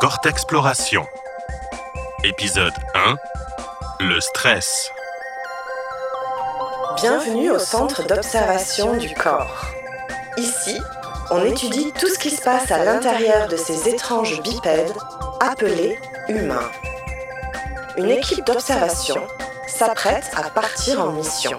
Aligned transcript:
Cortexploration. 0.00 1.04
Épisode 2.22 2.72
1. 2.94 3.16
Le 3.98 4.20
stress. 4.20 4.92
Bienvenue 6.94 7.50
au 7.50 7.58
centre 7.58 8.06
d'observation 8.06 8.96
du 8.96 9.12
corps. 9.14 9.66
Ici, 10.36 10.78
on 11.32 11.44
étudie 11.44 11.92
tout 11.98 12.06
ce 12.06 12.18
qui 12.20 12.30
se 12.30 12.40
passe 12.40 12.70
à 12.70 12.84
l'intérieur 12.84 13.48
de 13.48 13.56
ces 13.56 13.88
étranges 13.88 14.40
bipèdes 14.40 14.94
appelés 15.40 15.98
humains. 16.28 16.70
Une 17.96 18.10
équipe 18.10 18.46
d'observation 18.46 19.26
s'apprête 19.66 20.30
à 20.36 20.48
partir 20.48 21.02
en 21.02 21.10
mission. 21.10 21.58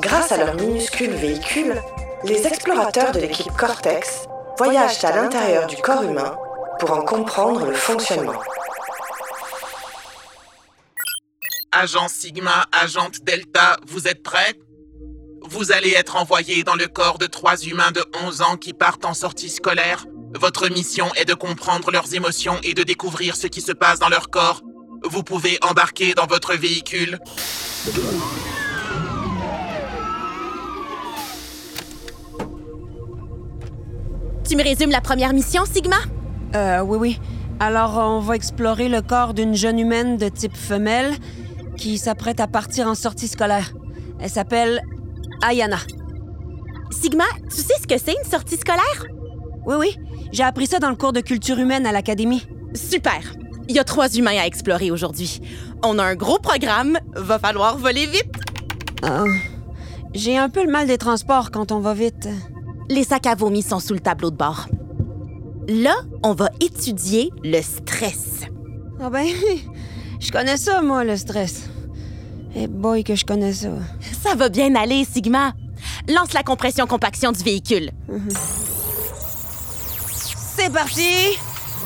Grâce 0.00 0.32
à 0.32 0.38
leur 0.38 0.54
minuscule 0.54 1.12
véhicule, 1.12 1.74
les 2.22 2.46
explorateurs 2.46 3.12
de 3.12 3.20
l'équipe 3.20 3.54
Cortex 3.54 4.28
voyagent 4.56 5.04
à 5.04 5.14
l'intérieur 5.14 5.66
du 5.66 5.76
corps 5.76 6.04
humain 6.04 6.38
pour 6.84 6.98
en 6.98 7.02
comprendre 7.02 7.64
le 7.64 7.72
fonctionnement. 7.72 8.42
Agent 11.72 12.08
Sigma, 12.08 12.66
agente 12.72 13.24
Delta, 13.24 13.78
vous 13.86 14.06
êtes 14.06 14.22
prêts? 14.22 14.52
Vous 15.48 15.72
allez 15.72 15.92
être 15.92 16.16
envoyés 16.16 16.62
dans 16.62 16.74
le 16.74 16.86
corps 16.86 17.16
de 17.16 17.26
trois 17.26 17.56
humains 17.62 17.90
de 17.90 18.04
11 18.22 18.42
ans 18.42 18.56
qui 18.58 18.74
partent 18.74 19.06
en 19.06 19.14
sortie 19.14 19.48
scolaire. 19.48 20.04
Votre 20.38 20.68
mission 20.68 21.06
est 21.14 21.24
de 21.24 21.32
comprendre 21.32 21.90
leurs 21.90 22.12
émotions 22.12 22.58
et 22.62 22.74
de 22.74 22.82
découvrir 22.82 23.34
ce 23.34 23.46
qui 23.46 23.62
se 23.62 23.72
passe 23.72 23.98
dans 23.98 24.10
leur 24.10 24.28
corps. 24.28 24.60
Vous 25.04 25.22
pouvez 25.22 25.58
embarquer 25.62 26.12
dans 26.12 26.26
votre 26.26 26.54
véhicule. 26.54 27.18
Tu 34.46 34.56
me 34.56 34.62
résumes 34.62 34.90
la 34.90 35.00
première 35.00 35.32
mission, 35.32 35.64
Sigma? 35.64 35.96
Euh, 36.54 36.80
oui, 36.80 36.98
oui. 37.00 37.20
Alors, 37.60 37.96
on 37.98 38.20
va 38.20 38.36
explorer 38.36 38.88
le 38.88 39.02
corps 39.02 39.34
d'une 39.34 39.54
jeune 39.54 39.78
humaine 39.78 40.16
de 40.16 40.28
type 40.28 40.56
femelle 40.56 41.14
qui 41.76 41.98
s'apprête 41.98 42.40
à 42.40 42.46
partir 42.46 42.86
en 42.86 42.94
sortie 42.94 43.28
scolaire. 43.28 43.72
Elle 44.20 44.30
s'appelle 44.30 44.82
Ayana. 45.42 45.78
Sigma, 46.90 47.24
tu 47.50 47.56
sais 47.56 47.74
ce 47.80 47.86
que 47.86 47.98
c'est 47.98 48.12
une 48.12 48.30
sortie 48.30 48.56
scolaire? 48.56 49.06
Oui, 49.66 49.74
oui. 49.78 49.96
J'ai 50.32 50.44
appris 50.44 50.66
ça 50.66 50.78
dans 50.78 50.90
le 50.90 50.96
cours 50.96 51.12
de 51.12 51.20
culture 51.20 51.58
humaine 51.58 51.86
à 51.86 51.92
l'académie. 51.92 52.46
Super! 52.74 53.34
Il 53.68 53.74
y 53.74 53.78
a 53.78 53.84
trois 53.84 54.14
humains 54.14 54.38
à 54.38 54.46
explorer 54.46 54.90
aujourd'hui. 54.90 55.40
On 55.82 55.98
a 55.98 56.04
un 56.04 56.14
gros 56.14 56.38
programme, 56.38 56.98
va 57.14 57.38
falloir 57.38 57.78
voler 57.78 58.06
vite. 58.06 58.34
Ah. 59.02 59.24
J'ai 60.12 60.36
un 60.36 60.48
peu 60.48 60.64
le 60.64 60.70
mal 60.70 60.86
des 60.86 60.98
transports 60.98 61.50
quand 61.50 61.72
on 61.72 61.80
va 61.80 61.94
vite. 61.94 62.28
Les 62.90 63.04
sacs 63.04 63.26
à 63.26 63.34
vomi 63.34 63.62
sont 63.62 63.80
sous 63.80 63.94
le 63.94 64.00
tableau 64.00 64.30
de 64.30 64.36
bord. 64.36 64.66
Là, 65.68 65.94
on 66.22 66.34
va 66.34 66.50
étudier 66.60 67.30
le 67.42 67.62
stress. 67.62 68.40
Ah 69.00 69.08
ben, 69.08 69.26
je 70.20 70.30
connais 70.30 70.56
ça, 70.56 70.82
moi, 70.82 71.04
le 71.04 71.16
stress. 71.16 71.68
Eh 72.54 72.66
boy, 72.66 73.02
que 73.02 73.14
je 73.14 73.24
connais 73.24 73.52
ça. 73.52 73.68
Ça 74.22 74.34
va 74.34 74.48
bien 74.48 74.74
aller, 74.74 75.04
Sigma. 75.04 75.54
Lance 76.08 76.32
la 76.34 76.42
compression-compaction 76.42 77.32
du 77.32 77.42
véhicule. 77.42 77.90
C'est 80.56 80.72
parti! 80.72 81.38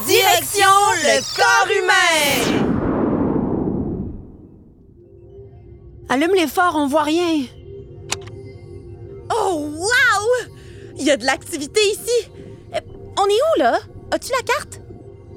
Direction 0.07 0.69
le 1.03 1.21
corps 1.37 1.69
humain! 1.71 2.69
Allume 6.09 6.35
les 6.35 6.47
phares, 6.47 6.75
on 6.77 6.87
voit 6.87 7.03
rien. 7.03 7.45
Oh, 9.31 9.71
wow! 9.77 10.53
Il 10.99 11.05
y 11.05 11.11
a 11.11 11.17
de 11.17 11.25
l'activité 11.25 11.81
ici. 11.93 12.31
On 13.19 13.25
est 13.27 13.33
où, 13.33 13.61
là? 13.61 13.79
As-tu 14.13 14.31
la 14.33 14.43
carte? 14.45 14.81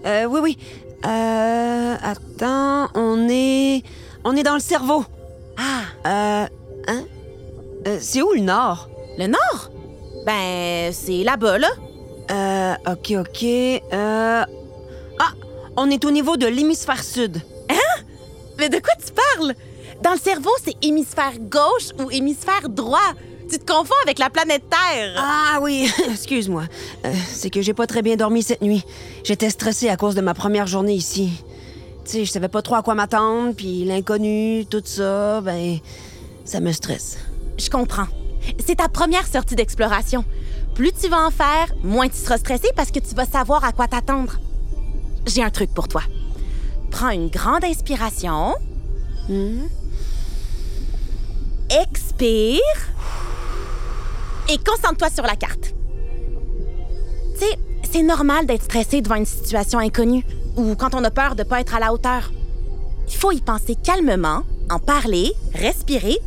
Euh, 0.06 0.26
oui, 0.26 0.40
oui. 0.42 0.58
Euh, 1.06 1.96
attends, 2.02 2.90
on 2.96 3.28
est... 3.30 3.84
On 4.24 4.36
est 4.36 4.44
dans 4.44 4.54
le 4.54 4.60
cerveau. 4.60 5.04
Ah, 5.58 5.82
Euh, 6.06 6.46
hein? 6.88 7.04
Euh, 7.88 7.98
c'est 8.00 8.22
où 8.22 8.32
le 8.34 8.42
nord? 8.42 8.88
le 9.18 9.28
nord? 9.28 9.72
Ben, 10.26 10.94
c'est 10.94 11.24
là-bas, 11.24 11.58
là. 11.58 11.70
Euh, 12.32 12.74
ok, 12.92 13.14
ok. 13.20 13.44
Euh... 13.44 14.46
Ah, 15.20 15.32
on 15.76 15.90
est 15.90 16.06
au 16.06 16.12
niveau 16.12 16.38
de 16.38 16.48
l'hémisphère 16.48 17.04
sud. 17.04 17.42
Mais 18.60 18.70
de 18.70 18.78
quoi 18.78 18.94
tu 19.04 19.12
parles? 19.12 19.56
Dans 20.04 20.12
le 20.12 20.20
cerveau, 20.20 20.52
c'est 20.64 20.76
hémisphère 20.84 21.34
gauche 21.40 21.90
ou 22.00 22.12
hémisphère 22.12 22.70
droit. 22.70 23.00
Tu 23.52 23.60
te 23.60 23.70
confonds 23.70 23.94
avec 24.04 24.18
la 24.18 24.30
planète 24.30 24.64
Terre. 24.70 25.14
Ah 25.18 25.60
oui, 25.62 25.92
excuse-moi. 26.10 26.64
Euh, 27.06 27.14
c'est 27.34 27.50
que 27.50 27.62
j'ai 27.62 27.74
pas 27.74 27.86
très 27.86 28.02
bien 28.02 28.16
dormi 28.16 28.44
cette 28.44 28.62
nuit. 28.62 28.82
J'étais 29.26 29.50
stressée 29.50 29.90
à 29.90 29.98
cause 29.98 30.16
de 30.16 30.22
ma 30.22 30.34
première 30.34 30.68
journée 30.68 30.94
ici. 30.94 31.44
Tu 32.06 32.12
sais, 32.12 32.26
je 32.26 32.32
savais 32.32 32.48
pas 32.48 32.62
trop 32.62 32.76
à 32.76 32.82
quoi 32.82 32.96
m'attendre, 32.96 33.54
puis 33.54 33.84
l'inconnu, 33.84 34.66
tout 34.70 34.82
ça, 34.86 35.42
ben, 35.42 35.80
ça 36.46 36.62
me 36.62 36.72
stresse. 36.72 37.18
Je 37.58 37.70
comprends. 37.70 38.08
C'est 38.66 38.76
ta 38.76 38.88
première 38.88 39.28
sortie 39.28 39.56
d'exploration. 39.56 40.24
Plus 40.74 40.94
tu 40.94 41.10
vas 41.10 41.28
en 41.28 41.32
faire, 41.32 41.74
moins 41.84 42.08
tu 42.08 42.16
seras 42.16 42.38
stressé 42.38 42.70
parce 42.76 42.92
que 42.92 43.00
tu 43.00 43.14
vas 43.16 43.26
savoir 43.26 43.66
à 43.66 43.74
quoi 43.74 43.88
t'attendre. 43.88 44.40
J'ai 45.28 45.44
un 45.44 45.50
truc 45.50 45.74
pour 45.74 45.90
toi. 45.90 46.04
Prends 46.90 47.10
une 47.10 47.28
grande 47.28 47.66
inspiration. 47.66 48.56
Expire. 51.70 52.91
Et 54.52 54.58
concentre-toi 54.58 55.10
sur 55.10 55.24
la 55.24 55.38
carte. 55.38 55.74
Tu 57.36 57.40
sais, 57.40 57.58
c'est 57.90 58.04
normal 58.04 58.46
d'être 58.46 58.64
stressé 58.64 59.02
devant 59.02 59.16
une 59.16 59.26
situation 59.26 59.80
inconnue 59.80 60.26
ou 60.58 60.76
quand 60.76 60.94
on 60.94 61.02
a 61.06 61.10
peur 61.10 61.36
de 61.36 61.44
ne 61.44 61.48
pas 61.48 61.62
être 61.62 61.74
à 61.74 61.80
la 61.80 61.94
hauteur. 61.94 62.34
Il 63.08 63.16
faut 63.16 63.32
y 63.32 63.40
penser 63.40 63.76
calmement, 63.82 64.44
en 64.70 64.78
parler, 64.78 65.32
respirer. 65.54 66.18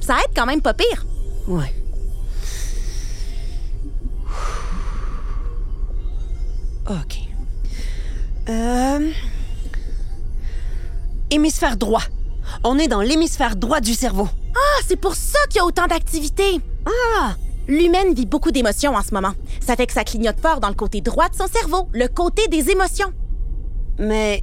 Ça 0.00 0.16
aide 0.16 0.34
quand 0.34 0.46
même 0.46 0.60
pas 0.60 0.74
pire. 0.74 1.06
Ouais. 1.46 1.72
OK. 6.90 7.18
Euh... 8.48 9.12
Hémisphère 11.30 11.76
droit. 11.76 12.02
On 12.64 12.76
est 12.76 12.88
dans 12.88 13.02
l'hémisphère 13.02 13.54
droit 13.54 13.80
du 13.80 13.94
cerveau. 13.94 14.28
Ah, 14.56 14.82
c'est 14.84 14.96
pour 14.96 15.14
ça 15.14 15.38
qu'il 15.48 15.58
y 15.58 15.60
a 15.60 15.64
autant 15.64 15.86
d'activités. 15.86 16.60
Ah! 16.84 17.36
L'humaine 17.68 18.14
vit 18.14 18.24
beaucoup 18.26 18.50
d'émotions 18.50 18.94
en 18.96 19.02
ce 19.02 19.12
moment. 19.12 19.32
Ça 19.60 19.76
fait 19.76 19.86
que 19.86 19.92
ça 19.92 20.02
clignote 20.04 20.40
fort 20.40 20.58
dans 20.60 20.68
le 20.68 20.74
côté 20.74 21.00
droit 21.02 21.28
de 21.28 21.34
son 21.36 21.46
cerveau, 21.46 21.88
le 21.92 22.08
côté 22.08 22.48
des 22.48 22.70
émotions. 22.70 23.12
Mais 23.98 24.42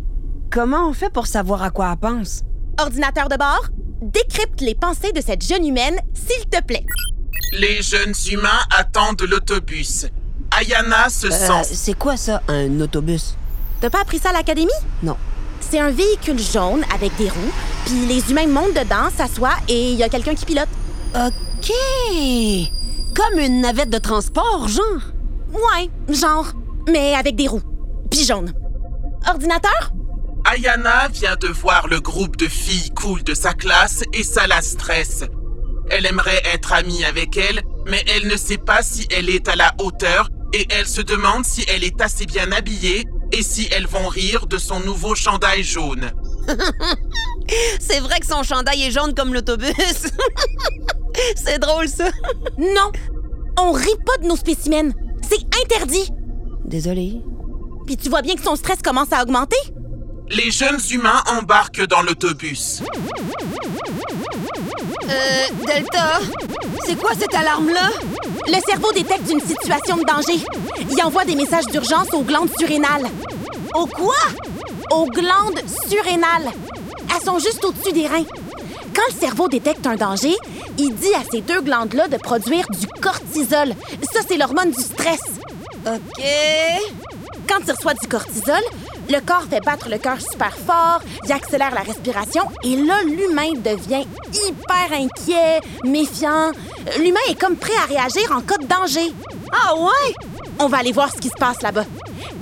comment 0.51 0.87
on 0.89 0.93
fait 0.93 1.11
pour 1.11 1.25
savoir 1.27 1.63
à 1.63 1.71
quoi 1.71 1.91
elle 1.91 1.97
pense? 1.97 2.41
Ordinateur 2.79 3.27
de 3.29 3.35
bord, 3.37 3.65
décrypte 4.01 4.61
les 4.61 4.75
pensées 4.75 5.11
de 5.11 5.21
cette 5.21 5.43
jeune 5.43 5.65
humaine, 5.65 5.95
s'il 6.13 6.45
te 6.47 6.61
plaît. 6.63 6.85
Les 7.53 7.81
jeunes 7.81 8.13
humains 8.31 8.49
attendent 8.77 9.21
l'autobus. 9.23 10.05
Ayana 10.55 11.09
se 11.09 11.27
Euh, 11.27 11.63
sent... 11.63 11.73
c'est 11.73 11.97
quoi 11.97 12.17
ça, 12.17 12.41
un 12.47 12.79
autobus? 12.79 13.35
T'as 13.81 13.89
pas 13.89 14.01
appris 14.01 14.19
ça 14.19 14.29
à 14.29 14.33
l'académie? 14.33 14.69
Non. 15.01 15.17
C'est 15.61 15.79
un 15.79 15.89
véhicule 15.89 16.37
jaune 16.39 16.83
avec 16.93 17.15
des 17.17 17.29
roues, 17.29 17.51
puis 17.85 18.05
les 18.05 18.29
humains 18.29 18.47
montent 18.47 18.73
dedans, 18.75 19.09
s'assoient 19.17 19.57
et 19.67 19.91
il 19.93 19.97
y 19.97 20.03
a 20.03 20.09
quelqu'un 20.09 20.35
qui 20.35 20.45
pilote. 20.45 20.69
OK! 21.15 21.71
Comme 23.15 23.39
une 23.39 23.61
navette 23.61 23.89
de 23.89 23.97
transport, 23.97 24.67
genre? 24.67 25.01
Ouais, 25.53 25.89
genre, 26.13 26.51
mais 26.89 27.15
avec 27.15 27.35
des 27.35 27.47
roues. 27.47 27.61
Puis 28.11 28.25
jaune. 28.25 28.53
Ordinateur? 29.27 29.91
Ayana 30.45 31.07
vient 31.07 31.37
de 31.37 31.47
voir 31.47 31.87
le 31.87 32.01
groupe 32.01 32.35
de 32.35 32.47
filles 32.47 32.91
cool 32.91 33.23
de 33.23 33.33
sa 33.33 33.53
classe 33.53 34.03
et 34.13 34.23
ça 34.23 34.47
la 34.47 34.61
stresse. 34.61 35.23
Elle 35.89 36.05
aimerait 36.05 36.41
être 36.53 36.73
amie 36.73 37.05
avec 37.05 37.37
elle, 37.37 37.61
mais 37.87 38.03
elle 38.07 38.27
ne 38.27 38.35
sait 38.35 38.57
pas 38.57 38.83
si 38.83 39.07
elle 39.09 39.29
est 39.29 39.47
à 39.47 39.55
la 39.55 39.73
hauteur 39.79 40.29
et 40.53 40.67
elle 40.69 40.87
se 40.87 41.01
demande 41.01 41.45
si 41.45 41.65
elle 41.67 41.83
est 41.83 42.01
assez 42.01 42.25
bien 42.25 42.51
habillée 42.51 43.05
et 43.31 43.43
si 43.43 43.67
elles 43.71 43.87
vont 43.87 44.07
rire 44.07 44.45
de 44.45 44.57
son 44.57 44.81
nouveau 44.81 45.15
chandail 45.15 45.63
jaune. 45.63 46.11
C'est 47.79 47.99
vrai 47.99 48.19
que 48.19 48.27
son 48.27 48.43
chandail 48.43 48.83
est 48.83 48.91
jaune 48.91 49.15
comme 49.15 49.33
l'autobus. 49.33 49.73
c'est 51.35 51.59
drôle, 51.59 51.87
ça. 51.87 52.09
Non! 52.57 52.91
On 53.57 53.71
rit 53.71 53.99
pas 54.05 54.17
de 54.21 54.27
nos 54.27 54.35
spécimens. 54.35 54.91
C'est 55.27 55.43
interdit. 55.63 56.09
Désolé. 56.65 57.21
Puis 57.85 57.97
tu 57.97 58.09
vois 58.09 58.21
bien 58.21 58.35
que 58.35 58.43
son 58.43 58.55
stress 58.55 58.81
commence 58.83 59.11
à 59.11 59.21
augmenter? 59.21 59.57
Les 60.29 60.49
jeunes 60.49 60.79
humains 60.91 61.21
embarquent 61.37 61.85
dans 61.85 62.01
l'autobus. 62.01 62.81
Euh, 65.07 65.65
Delta, 65.67 66.19
c'est 66.85 66.95
quoi 66.95 67.11
cette 67.17 67.33
alarme-là? 67.33 67.89
Le 68.47 68.59
cerveau 68.67 68.91
détecte 68.91 69.31
une 69.31 69.39
situation 69.39 69.97
de 69.97 70.03
danger. 70.03 70.43
Il 70.89 71.03
envoie 71.03 71.25
des 71.25 71.35
messages 71.35 71.67
d'urgence 71.67 72.11
aux 72.13 72.23
glandes 72.23 72.49
surrénales. 72.57 73.05
Au 73.75 73.85
quoi? 73.85 74.15
Aux 74.91 75.05
glandes 75.05 75.61
surrénales. 75.87 76.51
Elles 77.13 77.23
sont 77.23 77.37
juste 77.37 77.63
au-dessus 77.63 77.93
des 77.93 78.07
reins. 78.07 78.25
Quand 78.95 79.13
le 79.13 79.19
cerveau 79.19 79.47
détecte 79.47 79.85
un 79.85 79.95
danger, 79.95 80.35
il 80.77 80.93
dit 80.95 81.13
à 81.15 81.23
ces 81.31 81.41
deux 81.41 81.61
glandes-là 81.61 82.07
de 82.07 82.17
produire 82.17 82.65
du 82.69 82.87
cortisol. 83.01 83.73
Ça, 84.11 84.19
c'est 84.27 84.37
l'hormone 84.37 84.71
du 84.71 84.81
stress. 84.81 85.21
OK. 85.85 86.23
Quand 87.47 87.63
tu 87.63 87.71
reçois 87.71 87.93
du 87.93 88.07
cortisol, 88.07 88.61
Le 89.09 89.19
corps 89.19 89.43
fait 89.47 89.63
battre 89.63 89.87
le 89.89 89.99
cœur 89.99 90.17
super 90.19 90.55
fort, 90.55 90.99
il 91.25 91.31
accélère 91.31 91.73
la 91.75 91.81
respiration, 91.81 92.43
et 92.63 92.75
là, 92.75 92.95
l'humain 93.03 93.51
devient 93.53 94.03
hyper 94.33 94.99
inquiet, 94.99 95.61
méfiant. 95.83 96.51
L'humain 96.97 97.19
est 97.29 97.39
comme 97.39 97.55
prêt 97.55 97.75
à 97.83 97.85
réagir 97.85 98.31
en 98.31 98.41
cas 98.41 98.57
de 98.57 98.65
danger. 98.65 99.13
Ah 99.51 99.75
ouais? 99.75 100.15
On 100.59 100.67
va 100.67 100.77
aller 100.77 100.91
voir 100.91 101.11
ce 101.13 101.19
qui 101.19 101.29
se 101.29 101.35
passe 101.39 101.61
là-bas. 101.61 101.85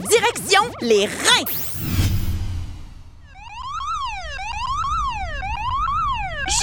Direction 0.10 0.62
les 0.82 1.06
reins! 1.06 1.73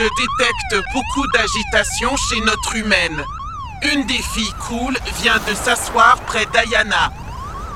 Je 0.00 0.06
détecte 0.06 0.92
beaucoup 0.94 1.26
d'agitation 1.34 2.16
chez 2.16 2.40
notre 2.40 2.74
humaine. 2.74 3.22
Une 3.82 4.06
des 4.06 4.22
filles 4.22 4.54
cool 4.66 4.96
vient 5.20 5.36
de 5.46 5.52
s'asseoir 5.52 6.16
près 6.22 6.46
d'Ayana. 6.46 7.12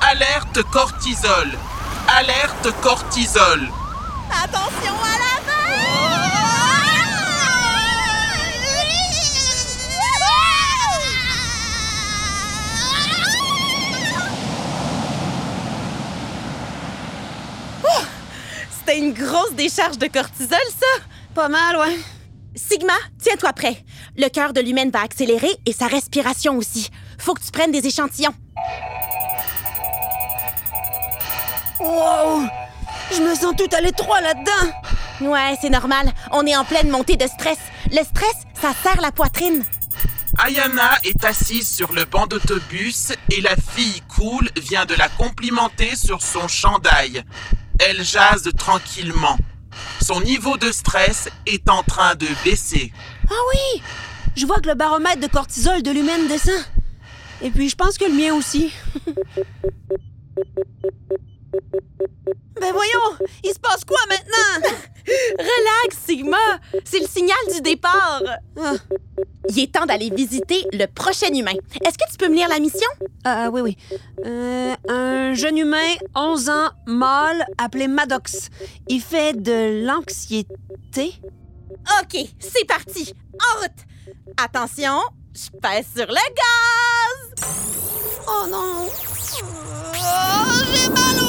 Alerte 0.01 0.63
cortisol. 0.71 1.51
Alerte 2.07 2.71
cortisol. 2.81 3.69
Attention 4.43 4.95
à 5.03 5.19
la 5.19 5.35
C'était 18.79 18.97
une 18.97 19.13
grosse 19.13 19.53
décharge 19.53 19.99
de 19.99 20.07
cortisol, 20.07 20.57
ça! 20.79 21.03
Pas 21.35 21.49
mal, 21.49 21.75
ouais. 21.77 22.14
Sigma, 22.55 22.93
tiens-toi 23.21 23.51
prêt. 23.51 23.83
Le 24.17 24.29
cœur 24.29 24.53
de 24.53 24.61
l'humaine 24.61 24.89
va 24.89 25.01
accélérer 25.01 25.51
et 25.65 25.73
sa 25.73 25.87
respiration 25.87 26.55
aussi. 26.57 26.89
Faut 27.17 27.33
que 27.33 27.43
tu 27.43 27.51
prennes 27.51 27.71
des 27.71 27.85
échantillons. 27.85 28.33
Wow! 31.81 32.47
Je 33.11 33.21
me 33.21 33.35
sens 33.35 33.53
tout 33.57 33.75
à 33.75 33.81
l'étroit 33.81 34.21
là-dedans. 34.21 35.31
Ouais, 35.31 35.55
c'est 35.61 35.69
normal. 35.69 36.11
On 36.31 36.45
est 36.45 36.55
en 36.55 36.63
pleine 36.63 36.89
montée 36.89 37.17
de 37.17 37.27
stress. 37.27 37.59
Le 37.91 38.03
stress, 38.03 38.35
ça 38.59 38.71
serre 38.83 39.01
la 39.01 39.11
poitrine. 39.11 39.65
Ayana 40.37 40.97
est 41.03 41.23
assise 41.25 41.69
sur 41.69 41.93
le 41.93 42.05
banc 42.05 42.27
d'autobus 42.27 43.13
et 43.31 43.41
la 43.41 43.55
fille 43.55 44.01
cool 44.15 44.49
vient 44.57 44.85
de 44.85 44.95
la 44.95 45.09
complimenter 45.09 45.95
sur 45.95 46.21
son 46.21 46.47
chandail. 46.47 47.23
Elle 47.79 48.03
jase 48.03 48.49
tranquillement. 48.57 49.37
Son 50.05 50.21
niveau 50.21 50.55
de 50.57 50.71
stress 50.71 51.29
est 51.47 51.67
en 51.67 51.81
train 51.81 52.13
de 52.13 52.27
baisser. 52.43 52.93
Ah 53.27 53.33
oui! 53.49 53.81
Je 54.35 54.45
vois 54.45 54.59
que 54.59 54.67
le 54.67 54.75
baromètre 54.75 55.19
de 55.19 55.25
cortisol 55.25 55.81
de 55.81 55.89
l'humaine 55.89 56.27
descend. 56.27 56.63
Et 57.41 57.49
puis, 57.49 57.69
je 57.69 57.75
pense 57.75 57.97
que 57.97 58.05
le 58.05 58.13
mien 58.13 58.35
aussi. 58.35 58.71
ben 62.59 62.71
voyons! 62.73 63.27
Il 63.43 63.53
se 63.53 63.59
passe 63.59 63.83
quoi 63.85 63.97
maintenant? 64.09 64.69
Relax, 65.37 65.97
Sigma. 66.05 66.37
C'est 66.83 66.99
le 66.99 67.07
signal 67.07 67.37
du 67.53 67.61
départ. 67.61 68.21
Ah, 68.59 68.73
Il 69.49 69.59
est 69.59 69.71
temps 69.71 69.85
d'aller 69.85 70.09
visiter 70.09 70.65
le 70.73 70.85
prochain 70.87 71.31
humain. 71.33 71.53
Est-ce 71.85 71.97
que 71.97 72.09
tu 72.11 72.17
peux 72.17 72.27
me 72.29 72.35
lire 72.35 72.49
la 72.49 72.59
mission? 72.59 72.89
ah, 73.23 73.49
oui, 73.51 73.61
oui. 73.61 73.77
Euh, 74.25 74.75
un 74.87 75.33
jeune 75.35 75.57
humain, 75.57 75.93
11 76.15 76.49
ans, 76.49 76.69
mâle, 76.87 77.45
appelé 77.57 77.87
Maddox. 77.87 78.49
Il 78.87 79.01
fait 79.01 79.33
de 79.39 79.85
l'anxiété. 79.85 81.13
OK, 82.01 82.17
c'est 82.39 82.65
parti. 82.65 83.13
En 83.39 83.59
route. 83.61 83.71
Attention, 84.37 84.99
je 85.33 85.49
pèse 85.59 85.85
sur 85.95 86.07
le 86.07 86.13
gaz. 86.15 87.45
Oh 88.27 88.47
non! 88.49 88.87
Oh, 88.87 90.63
j'ai 90.73 90.89
mal 90.89 91.15
au 91.23 91.24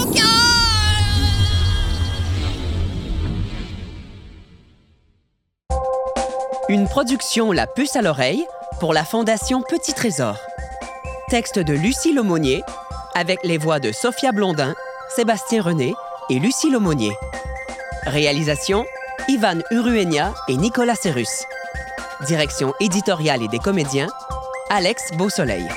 Une 6.69 6.89
production 6.89 7.53
La 7.53 7.69
Puce 7.69 7.95
à 7.95 8.03
l'oreille 8.03 8.45
pour 8.81 8.93
la 8.93 9.05
Fondation 9.05 9.63
Petit 9.63 9.95
Trésor. 9.95 10.37
Texte 11.29 11.61
de 11.61 11.73
Lucie 11.73 12.13
Laumonier 12.13 12.65
avec 13.15 13.39
les 13.45 13.57
voix 13.57 13.79
de 13.79 13.93
Sophia 13.93 14.33
Blondin, 14.33 14.75
Sébastien 15.15 15.63
René 15.63 15.95
et 16.29 16.41
Lucie 16.41 16.69
Laumonier. 16.69 17.13
Réalisation 18.05 18.85
Ivan 19.29 19.61
Uruenia 19.71 20.35
et 20.49 20.57
Nicolas 20.57 20.97
Serrus. 20.97 21.45
Direction 22.27 22.75
éditoriale 22.81 23.45
et 23.45 23.49
des 23.49 23.61
comédiens 23.61 24.09
Alex 24.69 25.13
Beausoleil. 25.13 25.69